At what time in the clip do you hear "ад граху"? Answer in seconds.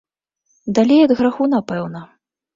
1.07-1.51